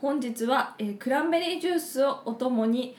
[0.00, 2.96] 本日は、えークランベリージュースをお供に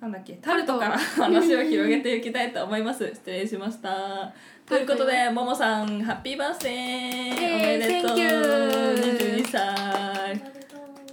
[0.00, 3.06] なんだっけタルトから 話を広げていきたいと思います。
[3.06, 4.32] 失礼しました。
[4.64, 8.16] ということでももさんハッピーバースデー、おめでとう。
[8.16, 10.40] Thank you 22歳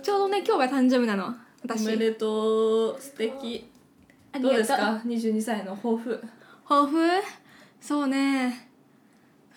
[0.02, 1.26] ちょうどね今日が誕生日なの。
[1.26, 3.02] お私めでとう。
[3.02, 3.70] 素敵。
[4.40, 6.24] どうですありがか22歳の抱負。
[6.66, 6.98] 抱負？
[7.82, 8.67] そうね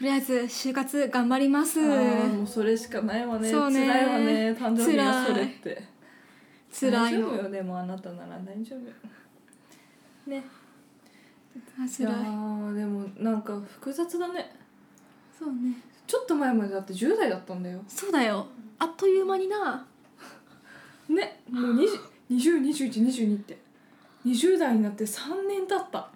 [0.00, 1.78] とりあえず就活頑張ります。
[1.78, 3.50] もうそれしかないわね。
[3.50, 3.86] そうね。
[3.86, 4.52] 辛いわね。
[4.52, 5.27] 誕生日が辛い。
[5.27, 5.83] それって。
[6.72, 10.30] 辛いの大丈夫よでもあなたなら大丈夫。
[10.30, 10.42] ね。
[11.78, 12.12] あいや辛い。
[12.14, 14.56] ーでもなんか複雑だね。
[15.38, 15.77] そうね。
[16.06, 17.84] ちょっと前までだって10代だったんだよ。
[17.86, 18.47] そうだよ。
[18.78, 19.86] あっという間にな。
[21.10, 21.42] ね。
[21.50, 21.77] もう
[22.30, 23.58] 20202122って。
[24.25, 26.08] 20代になって3年経った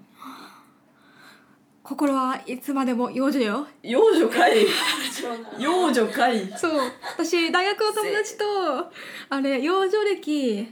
[1.84, 3.66] 心はいつまでも幼女よ。
[3.82, 4.64] 幼女かい。
[5.60, 6.48] 幼女かい。
[6.56, 6.72] そう。
[7.18, 8.44] 私大学の友達と
[9.28, 10.66] あれ幼女歴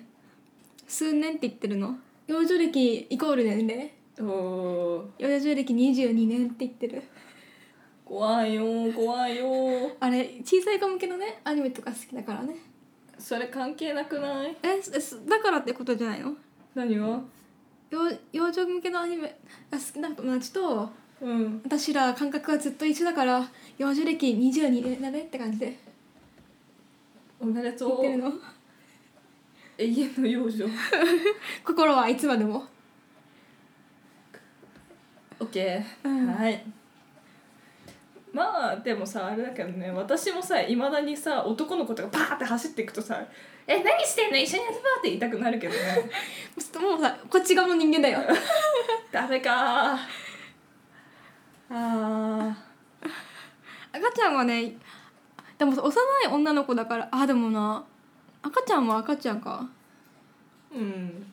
[0.88, 1.98] 数年って言ってるの？
[2.26, 3.92] 幼女歴イコール年齢？
[4.20, 5.04] おー。
[5.18, 7.02] 幼女歴22年って言ってる。
[8.06, 9.94] 怖いよー怖いよー。
[10.00, 12.56] あれ小さい子向けのねアニメとか好きだからね。
[13.18, 14.56] それ関係なくない？
[14.62, 16.34] えすすだからってことじゃないの？
[16.74, 17.20] 何が？
[17.90, 19.38] 幼幼女向けのアニメ
[19.70, 20.90] が好きな友達と
[21.22, 21.60] うん。
[21.64, 25.78] 私ら感覚はずっと一緒だから幼女歴22年だねって感じで。
[27.40, 27.98] おめで言とう。
[28.00, 28.32] ってるの。
[29.78, 30.66] 永遠の幼女。
[31.64, 32.66] 心はいつまでも。
[35.40, 36.26] オッケー、うん。
[36.26, 36.64] はい。
[38.32, 43.22] まあでもさあれだけどね私もさいまだにさ男の子とかパーって走っていくとさ
[43.68, 44.36] 「え何してんの？
[44.38, 45.80] 一緒に遊ぼう」って言いたくなるけどね。
[46.58, 48.20] ちょっともうさこっち側の人間だよ。
[49.12, 49.98] ダメか
[51.74, 52.56] あ
[53.92, 54.76] 赤ちゃんはね
[55.58, 55.90] でも幼
[56.24, 57.84] い女の子だからあでもな
[58.42, 59.68] 赤ちゃんは赤ちゃんか。
[60.74, 61.26] ーうん。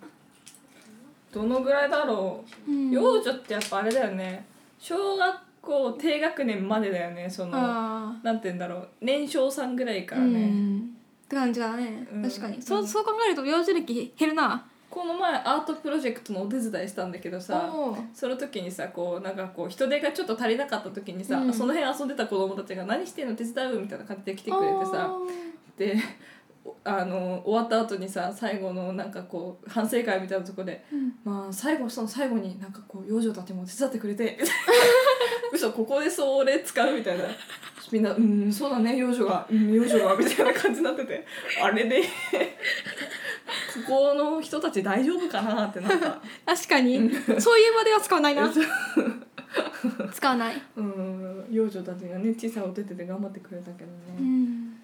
[1.32, 2.92] どのぐらいだろう、うん。
[2.92, 4.46] 幼女ってやっぱあれだよね。
[4.80, 8.88] 小学校低学年までだよねそのあなんて言うんだろう。
[9.02, 10.96] 年少さんぐらいかあらね、うん。
[11.26, 12.08] って感じだね。
[12.14, 12.24] うん。
[12.24, 12.62] 確かに。
[12.62, 17.72] そうそう考えると幼児歴減るなこの前アートプロジェクトのお手伝いしたんだけどさ
[18.14, 25.12] その時にさこうなんかこう人手がちょっと足りなかった時にさ、うんその辺遊んでた子供たちが「何してんの手伝う?」みたいな感じで来てくれてさ
[25.78, 25.96] で
[26.66, 34.38] おあの終わった後にさ最後のなんかこう反省会みたいなとこでうん「まあ最後その最後になんかこう幼女たちも手伝ってくれて
[35.54, 37.26] 嘘ここでそれ使う?」みたいな
[37.92, 41.26] みんな「うんそうだね幼女がうん幼女が」みたいな感じになってて
[41.62, 42.04] あれで
[43.88, 46.20] ここの人たち大丈夫かなってなった。
[46.56, 46.98] 確かに。
[47.40, 48.50] そういう場では使わないな。
[50.14, 50.62] 使わない。
[50.76, 51.46] うん。
[51.50, 54.80] 幼女たちがね小さいお手手で頑張ってくれたけどね、うん。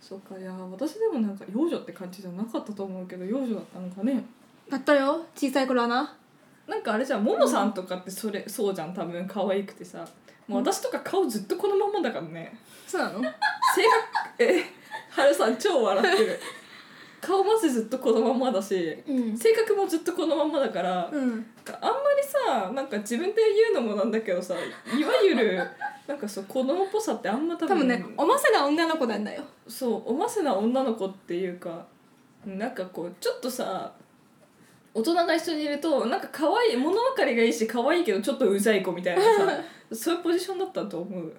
[0.00, 4.24] そうかいや私でもなんか幼女って感じじゃなかったと思うけど幼女だったのかね。
[4.70, 5.26] だったよ。
[5.34, 6.14] 小さい頃はな。
[6.66, 10.06] なんかあれじゃんももさんとかってそれそうじゃん多分可愛くてさ。
[10.46, 12.58] もう私とか顔ずっとこのまんまだからね。
[12.86, 13.20] そうなの？
[13.20, 13.34] 性格
[14.38, 14.64] え
[15.10, 16.40] はるさん超笑ってる
[17.20, 19.36] 顔マジずっとこのまんまだしうん。
[19.36, 21.20] 性格もずっとこのまんまだから、うん。
[21.20, 23.34] あんまりさなんか自分で
[23.72, 25.58] 言うのもなんだけどさいわゆる
[26.06, 29.42] なんかそう子供っぽさってあんま多分多分ねおませな女の子なんだよ。
[29.66, 31.86] そうおませな女の子っていうか
[32.46, 33.92] なんかこうちょっとさ
[34.94, 39.62] 大人が一緒にいるとなんか可愛い物分かりがいいし可愛いけどちょっとうざい子みたいなさ
[39.92, 41.32] そういうポジションだったと思う、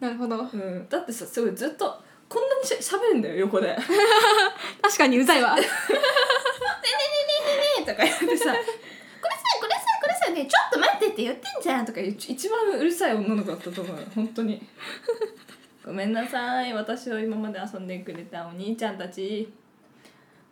[0.00, 0.36] なるほど。
[0.36, 3.76] うん、だってさすごいずっとこんなにしゃしゃべるんだよ横で。
[4.80, 5.56] 確かにうざいわ。
[7.90, 8.58] とか言ってさ「これさ
[9.60, 14.62] これさこれさねちょっと待ってって言ってんじゃん」とか言う一番うるさい女の子だったと思うよ本当に
[15.84, 19.52] ごめんなさい私を今まで遊んでくれたお兄ちゃんたち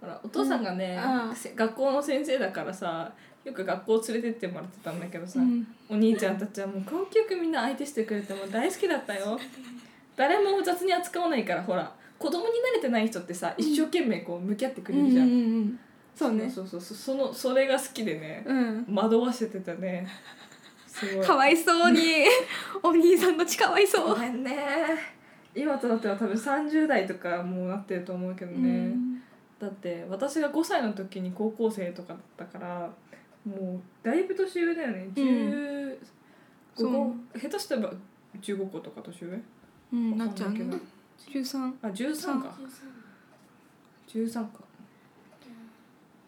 [0.00, 3.12] ほらお父さんがね、うん学校の先生だからさ
[3.44, 9.38] よく学校連れてってもらってたんだけどさ、うんお兄ちゃんたちはもう根気よくみんな相手してくれてもう大好きだったよ
[10.19, 11.91] 誰も雑に扱わないからほら。
[12.19, 15.79] 子供に慣れてない人ってさ一生懸命こう向き合ってくれるじゃん、うんうんうん
[16.17, 16.50] そうね。
[16.50, 18.87] そうそうそうそのそれが好きでねうん。
[18.93, 20.05] 惑わせてたね。
[20.88, 21.25] すごい。
[21.25, 22.00] かわいそうに。
[22.82, 24.09] お兄さんたちかわいそう。
[24.09, 24.59] ごめんね。
[25.55, 28.93] 今となっては多分30代とかもうなってると思うけどね、
[29.59, 32.91] だって私が5歳の時に高校生とかだったから
[33.44, 35.09] もうだいぶ年上だよね。
[35.14, 35.97] 15
[36.75, 36.93] そう。
[37.32, 37.93] 個下手したら
[38.41, 39.41] 15個とか年上？
[39.93, 40.64] うんなっちゃうね。
[41.31, 41.75] 十三。
[41.82, 42.55] あ13か。
[44.08, 44.49] 13か。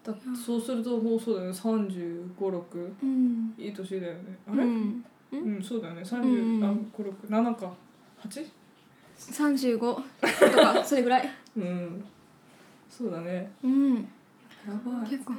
[0.03, 1.57] だそうするともうそうだよね。
[1.57, 3.53] 3 5 6うん。
[3.57, 4.37] いい年だよね。
[4.47, 5.05] あれ、うん。
[5.31, 6.03] うん、そうだよね。
[6.03, 6.59] 三うん。
[6.59, 7.71] 十、あ、五六、七か。
[8.17, 8.45] 八？
[9.15, 9.93] 三十五。
[9.93, 11.29] とか それぐらい？
[11.55, 12.03] うん。
[12.89, 13.51] そうだね。
[13.63, 13.95] うん。
[13.95, 14.01] や
[14.85, 15.09] ばい。
[15.09, 15.33] 結構。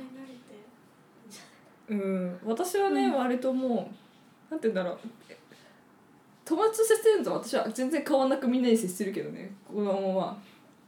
[1.89, 3.15] うん、私はね、うん。
[3.15, 3.91] 割とも
[4.49, 4.51] う。
[4.51, 4.99] なんて言うんだろう。
[6.53, 9.51] 友達と接するのと私は全然変わんなくみんなに接するけどね。
[9.67, 10.37] 子供は。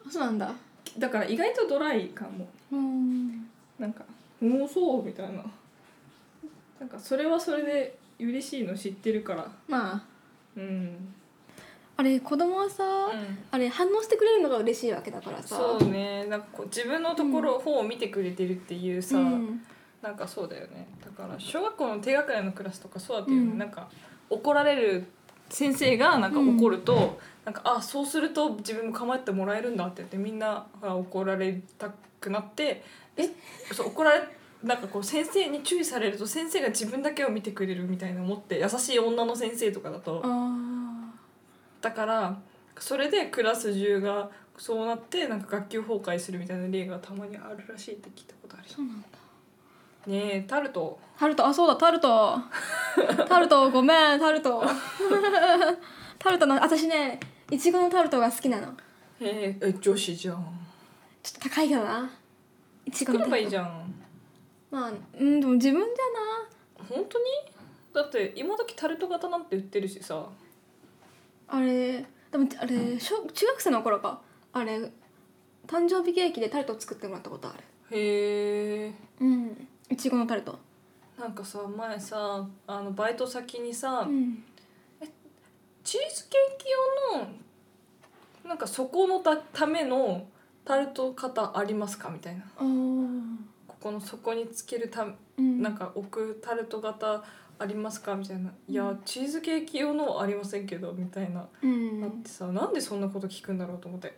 [0.06, 0.52] あそうなんだ
[0.98, 2.46] だから意外とドライかも。
[2.70, 4.04] うんなんか、
[4.40, 5.44] もうそうみたいな。
[6.78, 9.50] なんかそれはそれで嬉しいの知ってるから。
[9.66, 10.04] まあ
[10.56, 11.14] うん。
[11.96, 12.84] あれ子供はさ、
[13.50, 16.26] あれ反応してくれるのが嬉しいわけだからさそうね。
[16.26, 19.16] なんかこう自分のところ、方を見てくれてるっていうさ。
[19.16, 19.62] うん
[20.02, 23.88] なんかそうだよねだから小学校の低学年のクラスとかそうだったよね、うんなんか
[24.28, 25.06] 怒られる
[25.50, 32.82] 先生がなんか怒ると、なんかあそうすると自分も構ってもらえるんだって言ってみんなが怒られたくなって
[33.16, 33.28] え？
[33.72, 34.28] そう怒られ
[34.62, 40.22] なんかこう先生に注意されると先生が自分だけを見てくれるみたいな思って優しい女の先生とかだと。
[40.24, 40.56] あ
[41.82, 42.38] だから
[42.78, 48.64] それでクラス中がそうなってなんか学級崩壊するみたいな例がたまにあるらしいって聞いたことある。
[48.66, 49.08] あそうなんだ
[50.06, 50.98] ねえタルト。
[51.18, 52.38] タルトあそうだタルト。
[53.28, 54.62] タルトごめんタルト。
[56.18, 57.18] タルトの私ね
[57.50, 58.74] いちごのタルトが好きなの。
[59.20, 60.44] えー、え女子じゃん。
[61.22, 62.10] ちょっと高いけどな
[62.84, 63.94] いちご作ればいいのタルトじゃん。
[64.70, 66.00] まあうんでも自分じ
[66.94, 67.24] 本当に？
[67.94, 70.26] だって今時タルト型なんて売ってるしさ。
[71.48, 74.20] ゃなあれでもあれ小中学生の頃か。
[74.52, 74.78] あれ
[75.66, 77.58] 誕生日ケーキでタルト作ってもらったことある。
[77.90, 80.58] へえうんいちごのタルト。
[81.18, 84.42] なんかさ前さあのバイト先にさ、うん。
[85.84, 86.66] チーズケーキ
[87.14, 87.28] 用の
[88.48, 90.26] なんかそこのたための
[90.64, 92.42] タルト型ありますかみたいな。
[93.66, 95.62] ここの底につけるたうん。
[95.62, 97.22] なんか置くタルト型
[97.58, 101.46] ありますかみたいな「いやチーズケーキ用のはありませんけど」みたいな。
[101.62, 102.00] うん。
[102.00, 104.16] だってさなんでそんなこと聞くんだろうと思って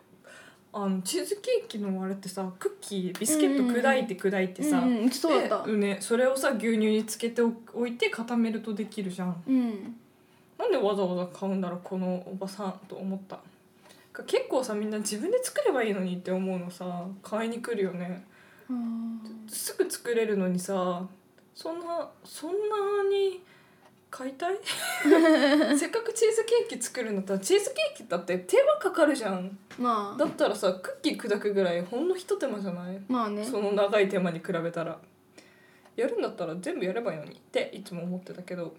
[0.78, 5.66] あのチーズケーキのあれってさクッキービスケット砕いて砕いてさ、うんうん、そうだった。
[5.66, 7.40] でね、それをさ牛乳につけて
[7.72, 9.42] おいて固めるとできるじゃん。
[9.48, 9.96] うん。
[10.58, 13.38] なんでわざわざ買うんだろうこのおばさんと思った。
[14.26, 18.26] 結構さみんな自分で作ればいいのにって思うのさ買いに来るよね。
[19.48, 21.06] すぐ作れるのにさ
[21.54, 22.56] そんなそんな
[23.10, 23.40] に
[24.16, 24.56] 買いたい？
[25.78, 27.22] せっかくチーズケーキ作るんだ。
[27.22, 29.58] ったらチーズケーキだって手間かかるじゃん。
[29.78, 30.18] まあ。
[30.18, 33.00] だったらさクッキー砕くぐらいほんのひと手間じゃない？
[33.08, 33.44] まあね。
[33.44, 34.98] その長い手間に比べたら。
[35.96, 38.74] やるんだったら全部やればいいのにっていつも思ってたけど。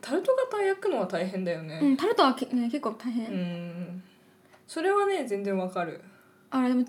[0.00, 4.02] タルト型焼くのは大変だようねん、タルトはけ、ね、結構大変、うん。
[4.66, 5.98] それはね全然わかる。
[6.50, 6.80] あれでも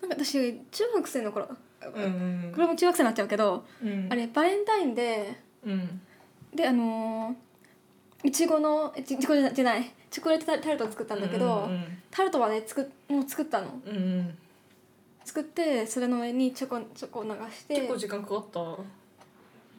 [0.00, 1.48] なんか私中学生の頃
[1.82, 2.50] うん。
[2.54, 4.08] これも中学生になっちゃうけど、うん。
[4.10, 6.00] あれバレンタインでうん
[6.54, 7.34] であのー
[8.24, 13.80] いちごのいちいちごじゃないチョコレートタタルトを作ったんだけど、うんタルトはね作っもう作ったの。
[13.84, 14.38] うんうん。
[15.24, 17.74] 作ってそれの上にチョコチョコを流して。
[17.76, 18.60] 結構時間かかった。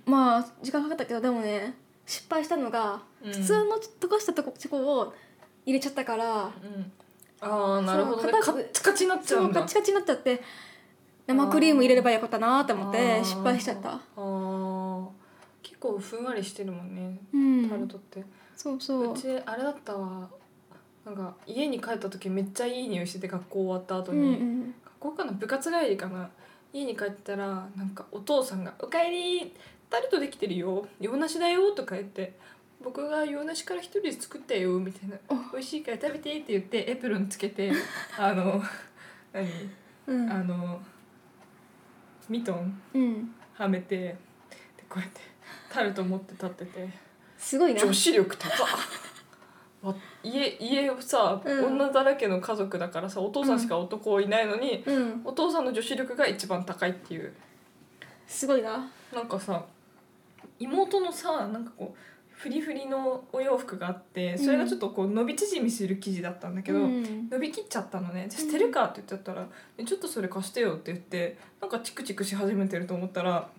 [0.05, 1.75] まあ時間かかったけどでもね
[2.05, 3.31] 失敗したのが、うん。
[3.31, 5.13] 普通の溶かしたとこチョコを
[5.65, 6.91] 入れちゃったからうん。
[7.39, 8.23] ああなるほど。
[8.23, 9.61] ねカッチカチになっちゃそううんだ。
[9.61, 10.41] カチカチになっちゃって。
[11.27, 13.91] 生クリーム入れればよかったなと思って失敗しちゃった。
[13.91, 14.17] あー。
[14.17, 14.72] 結
[15.83, 17.69] 構ふんわりしてるもんねうん。
[17.69, 18.23] タルトって、
[18.55, 19.13] そうそう。
[19.13, 20.29] うちあれだったわ。
[21.05, 24.35] なんか家に帰った時めっちゃいい匂いしてて学校終わった後うに、んう
[24.65, 24.75] ん。
[24.85, 25.31] 学校かな？
[25.33, 26.29] 部活帰りかな？
[26.71, 29.53] 家に帰ったらなんかお父さんが「おかえり
[29.89, 30.87] タルトできてるよ。
[30.99, 32.33] 洋梨だよ」とか言って
[32.83, 35.17] 「僕が洋梨から一人で作ったよ」みたいな。
[35.29, 37.71] お「美味しいから食べて」って言ってエプロンつけて
[38.17, 38.63] あの
[39.33, 39.47] 何？
[40.07, 40.31] うん。
[40.31, 40.81] あの
[42.29, 43.35] ミトンうん。
[43.55, 44.17] はめてで
[44.89, 45.19] こうやって
[45.73, 46.87] タルト持って立ってて。
[47.37, 47.81] すごいな。
[47.81, 48.51] 女子力高っ。
[49.81, 51.65] わ家家をさ、うん。
[51.65, 55.21] 女だらけの家族だからさお父さんしか男いないのに、うん。
[55.25, 57.33] お父さんの女子力が一番高いっていう。
[58.27, 58.87] すごいな。
[59.11, 59.65] なんかさ
[60.59, 61.97] 妹のさなんかこう
[62.29, 67.29] フリフリのお洋服があってそれがちょっとこう伸び縮みする生地だったんだけど、うん。
[67.29, 68.27] 伸びきっちゃったのね。
[68.27, 73.49] で捨てるかって言っちゃったら「えちょっとそれ貸してよ」って言ってなんかチクチクし始めてると思ったら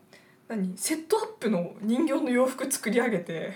[0.48, 0.76] 何？
[0.76, 3.52] セットアップの人形の洋服作り上げて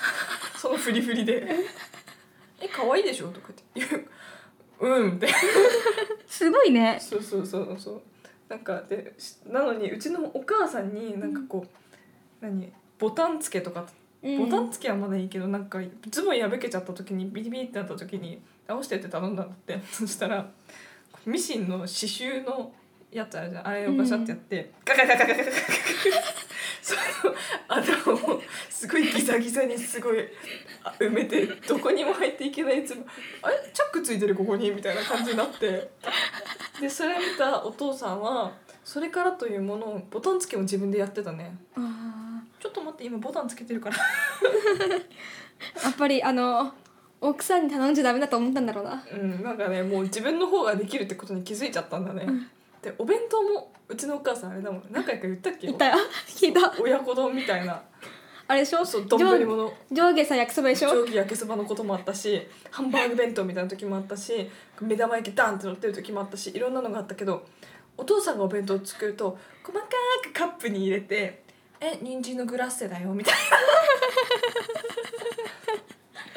[0.56, 1.46] そのフリフリで
[2.60, 2.68] 「え？
[2.72, 3.94] 可愛いでしょ?」とか言って
[4.80, 5.28] 言う「うん」って。
[6.26, 6.98] すごいね。
[7.00, 8.02] そうそうそうそう。
[8.48, 12.72] なんかでしなのにうちのお母さんになんかこう、何？
[12.98, 13.86] ボタン付けとか
[14.22, 15.78] ボタン付けはまだいいけどなんか
[16.10, 19.80] ズボン破けちゃった時にビリビリってなった時に直してって頼んだんだって。
[19.90, 20.50] そしたら
[21.24, 22.72] ミシンの刺繍の
[23.18, 25.56] やつあるじゃんあれをガシャってやって、ガガガガガガガガガ
[26.86, 26.94] そ
[27.28, 27.34] の
[27.68, 30.18] 穴をすごいギザギザにすごい
[30.84, 33.06] あ埋めてどこにも入っていけないズボン
[33.42, 35.90] あれチャックついてるここにみたいな感じになって
[36.80, 38.52] でそれ見たお父さんは
[38.84, 44.90] それからというものをボタン付けも自分でやってたねあちょっと待って今ボタンつけてるからー
[45.84, 46.72] やっぱりあの
[47.20, 52.46] 奥さんに頼んじゃダメだと思ったんだろうなうんなんかねもう自分の方ができるってことに気づいちゃったんだね、うん
[52.86, 55.66] でお弁当もうちのお母さんあれだもん何回か言ったっけ？
[55.66, 55.96] いたよ。
[56.28, 56.72] 聞いた。
[56.80, 57.82] 親子丼みたいな。
[58.48, 58.86] あれでしょ？
[58.86, 60.90] そう丼物上下さ焼きそばでしょ？
[60.90, 64.48] 長期焼きそばのこともあったしハンバーグ弁当みたいな時もあったし
[64.80, 67.44] 目玉焼きダンって乗ってる時もあったしいろんなのがあったけど
[67.96, 69.86] お父さんがお弁当を作ると細か
[70.22, 71.42] くカップに入れて
[71.80, 73.34] 「え人参のグラッセだよ」みたい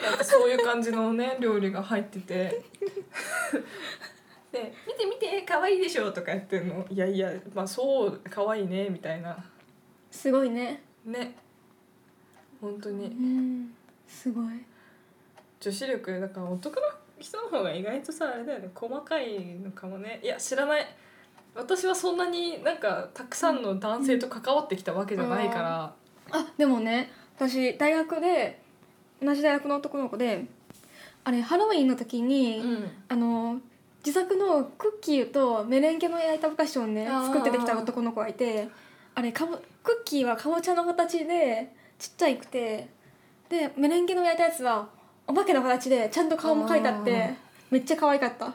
[0.02, 0.10] な。
[0.10, 2.79] なんかそういう感じのね料理が入っててで「見て見て
[5.50, 9.36] 可愛いでしょ」とか言ってんの「いやいやまあそう可愛いね」みたいな。
[10.12, 10.84] すごいね。
[11.06, 11.36] ね。
[12.62, 13.76] 本当うにん
[14.08, 14.46] すごい。
[15.60, 16.88] 女子力だから男の
[17.20, 18.70] 人の方が意外とさあれだよね。
[18.76, 20.20] 細かいのかもね。
[20.24, 20.86] いや知らない。
[21.56, 25.94] 私はそんなになんかたくさんの男性と関わってきたわけじゃないから、
[26.32, 28.62] あでもね私大学で
[29.22, 30.46] 同じ大学の男の子で
[31.24, 32.92] あれハロウィンの時に、うん。
[33.10, 33.60] あの
[34.06, 38.68] 自作のクッキーとメレンゲの焼いたお菓子をね作ってできた男の子がいて
[39.16, 42.90] あれかぼクッキーはかぼちゃの形でちっちゃいくて
[43.50, 44.88] でメレンゲの焼いたやつは
[45.28, 47.34] お化けの形でちゃんと顔も描いてあって
[47.70, 48.54] めっちゃ可愛かった。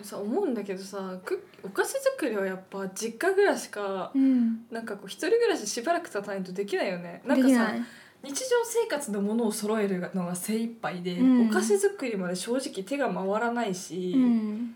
[0.00, 4.64] さ思うんだけどさクッお菓子作りはやっぱ実家暮らしかうん。
[4.70, 7.20] なんかこう一人暮らししばらく経たないとできないよね。
[7.26, 7.74] なんかさ
[8.22, 11.48] 日常生活のものを揃えるのが精一杯で、うん。
[11.48, 14.22] お菓子作りまで正直手が回らないし、うん。
[14.22, 14.74] うん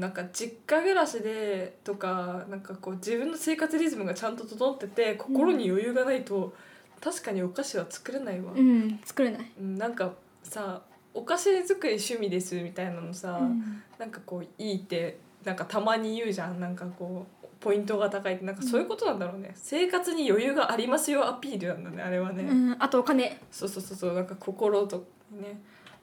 [0.00, 6.54] なんか実家暮らしでとかなんかこう自分の生活リズムがちゃんと整ってて心に余裕がないと、
[6.98, 8.98] 確かにお菓子は作れないわ、うん。
[9.04, 10.80] 作れない、うんなんかさ
[11.12, 13.82] お菓子作り趣味ですみたいなのさ、うん。
[13.98, 16.58] なんかこういいってなんかたまに言うじゃん。
[16.58, 17.35] なんかこう
[17.66, 23.40] ポイントが高いってなんかそういうことなんだろうね、生活に余裕がありますよアピールなんだねあれはね、うん、あとお金。
[23.50, 25.60] そうそうそうそうなんか心とね。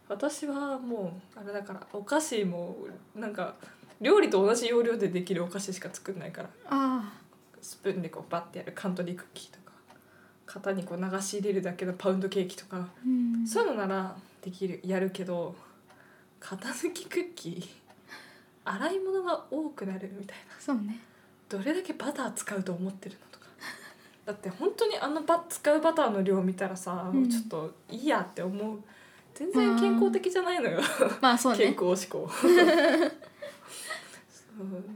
[0.10, 2.76] 私はもうあれだからお菓子も
[3.16, 3.56] なんか
[4.02, 6.50] 料理と同じ要領でできるお菓子しか作んないから。
[6.70, 7.14] あ
[7.62, 9.72] スプーンでこうバッてやるカントリークッキーとか。
[10.46, 15.56] 型にこう流し入れるだけのパウンドケーキとか、あ、うん、そういうのならできるやるけど
[16.42, 17.66] 型抜きクッキー。
[18.66, 20.60] 洗い物が多くなるみたいな。
[20.60, 21.00] そうね
[21.58, 23.46] どれだけバター使うと思ってるのとか。
[24.26, 27.30] だって本当にあのバ使うバターの量見たらさ、うん。
[27.30, 28.80] ちょっといいやって思う。
[29.36, 30.80] 全然健康的じゃないのよ、
[31.22, 31.60] まあそうね。
[31.60, 32.28] 健康志向。
[32.30, 32.52] そう。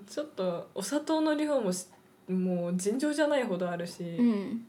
[0.09, 1.87] ちょっとお砂糖の量もし
[2.27, 4.65] もう尋常じゃないほどあるし、うん。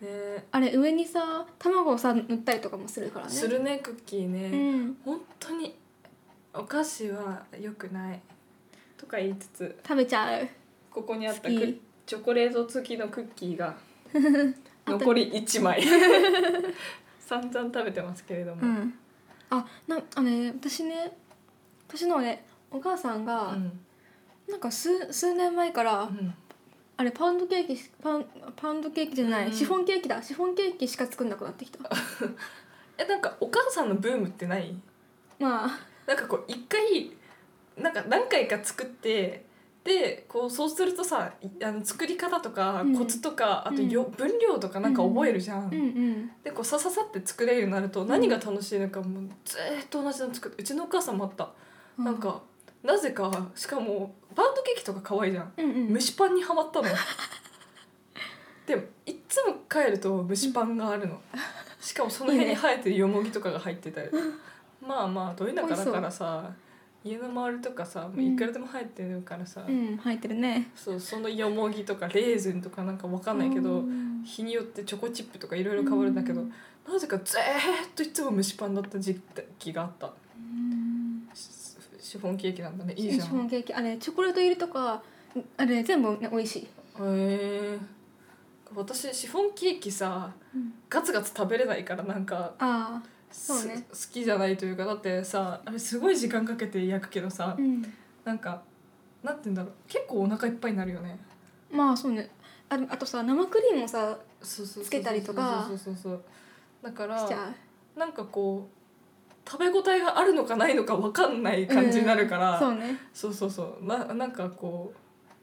[0.00, 0.44] ね。
[0.52, 3.32] あれ上にさ卵をさ塗ったりとかもするからね。
[3.32, 4.96] するねクッキーね、うん。
[5.04, 5.76] 本当に
[6.52, 8.20] お菓子は良くない。
[8.96, 9.78] とか言いつつ。
[9.86, 10.48] 食べちゃう
[10.94, 13.74] ここにあったクチョコレート付きのクッキーが
[14.86, 15.82] 残り1枚。
[17.18, 18.94] 散々食べてますけれども、うん。
[19.50, 21.16] あなあのね私ね
[21.88, 23.80] 私のねお母さんが、うん。
[24.48, 26.34] なんか数数年前から、うん。
[26.96, 29.52] あれパウンドケーキしパンパウンドケーキじゃない、うん。
[29.52, 30.22] シフォンケーキだ。
[30.22, 31.78] シフォンケーキしか作んなくなってきた。
[32.98, 34.74] えなんかお母さんのブームってない？
[35.40, 35.80] まあ。
[36.06, 37.10] なんかこう一回
[37.78, 39.44] なんか何回か作って
[39.84, 42.96] でこうそうするとさいあの作り方とかうん。
[42.96, 51.50] コツとか、あとよ分量とかなんか覚えるじゃん、でこうさささって作れるようになると何が楽しいのかもうずーっと同じの作ってうちのお母さんもあった、
[52.02, 52.40] なんか
[52.82, 55.52] なぜかしかもパウンドケーキとか可愛いじゃん。
[55.92, 56.88] 蒸しパンにはまったの。
[58.66, 61.20] でもいっつも帰ると蒸しパンがあるの。
[61.78, 64.08] しかもその辺に生えてるよもぎとかが入ってたり。
[64.80, 66.50] まあまあど田舎だからさ
[67.04, 70.70] 家の周りとかさもういくらでも生えてるからさ、うん入ってるね。
[70.74, 74.22] そうそのよもぎとかレーズンとかなんかわかんないけど、うん。
[74.24, 76.42] 日によってチョコチップとかいろいろ変わるんだけど、
[76.88, 77.42] なぜかずーっ
[77.94, 79.20] といつも蒸しパンだった時
[79.58, 80.06] 期があった。
[80.06, 81.50] うんシ
[82.00, 82.94] シフォンケーキなんだね。
[82.96, 83.28] いいシじゃん。
[83.28, 83.74] フォンケーキ。
[83.74, 85.02] あれチョコレート入りとか
[85.56, 86.66] あれ全部ね美味しい、へ
[87.00, 87.78] え
[88.74, 90.32] 私シフォンケーキさ
[90.88, 93.84] ガツガツ食べれないからなんかああすそうね。
[93.90, 97.82] 好きじゃないというかだってさあれすごい時間かけて焼くけどさ、うん。
[98.24, 98.62] なんか
[99.22, 99.72] なんて言うんだろう。
[99.88, 101.18] 結構お腹いっぱいになるよね。
[101.70, 102.30] まあそうね。
[102.68, 105.66] ああとさ生クリームをさつけたりとか。
[105.68, 106.22] そうそうそうそう。
[106.82, 107.28] だから
[107.96, 112.98] なんかこう食べ応えがあるのかないのか分かんないう感じになるから、うんそうね。
[113.12, 113.84] そうそうそう。
[113.84, 114.92] ななんかこ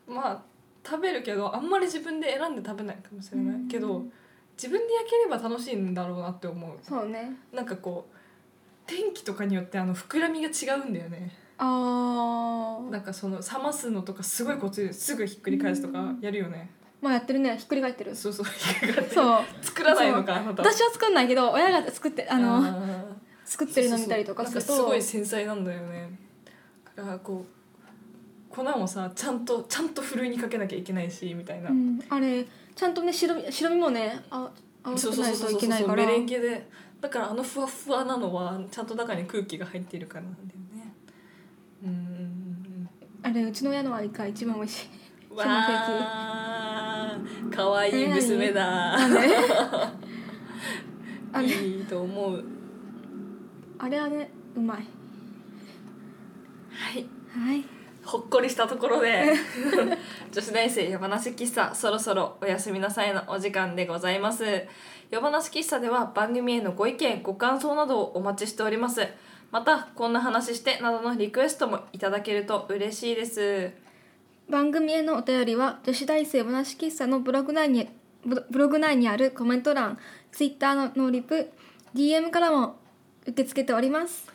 [0.07, 0.41] うまあ
[0.83, 3.67] 食べるけどあんまり自分で選んで食べないかもしれない、うん。
[3.67, 4.03] けど
[4.55, 6.77] 自分で焼ければ楽しいんだろうなって思う。
[6.81, 7.31] そうね。
[7.51, 8.15] なんかこう
[8.85, 11.31] 天気とかによってあの膨らみが違うんだよね。
[11.57, 12.89] あー。
[12.89, 16.69] なんかその冷ますのとかすごいコツですぐひっくり返すとかやるよね、
[17.01, 17.57] まあやってるね。
[17.57, 18.15] ひっくり返ってる。
[18.15, 19.41] そうそうひっくり返ってそう。
[19.61, 20.63] 作らないのかあなた。
[20.63, 23.03] 私は作んないけど親が作ってあのー。
[23.43, 24.73] 作ってるの見たりとかすると。
[24.73, 26.09] すごい繊細なんだよね。
[26.95, 34.51] だからこう粉もさちゃんとちゃんとふるいにかけなきゃいけないしみたいな、うん、あれちゃんとね白身白身もねあ
[34.95, 36.67] そうそうないとそうそういけないからメレンゲで。
[37.01, 40.93] だからあのふわふわなのはちゃんと中に空気が入っているからなんだよね。
[41.83, 42.89] うん
[43.23, 44.85] あれうちの親のはが一番美味しい。
[45.31, 45.65] うんそのケー。
[45.65, 47.17] キわあ
[47.53, 48.93] 可愛い娘だ。
[51.33, 51.47] あれ。
[51.47, 52.43] いいと思う。
[53.79, 54.77] あれはねうまい。
[54.77, 54.83] は
[56.99, 57.05] い。
[57.31, 57.65] はい。
[58.03, 59.33] ほっこりしたところで
[60.31, 64.45] 女子大生夜話喫茶そろそろおやすみなさいのお時間でございます。
[65.09, 69.05] 夜話喫茶では番組へのご意見ご感想などをお待ちしております。
[69.51, 73.71] またこんな話してなどのリクエストもいただけると嬉しいです。
[74.49, 77.89] 番組へのお便りは女子大生話喫茶のブログ内に
[78.25, 79.97] ブロブログ内にあるコメント欄
[80.31, 81.51] ツイッターのノーリプ
[81.93, 82.77] DM からも
[83.23, 84.31] 受け付けております。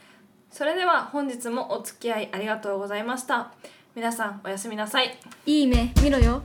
[0.50, 3.52] それでは本日もお付き合いありがとうございました
[3.96, 5.16] 皆さんおやすみなさい。
[5.46, 6.42] いい目見ろよ。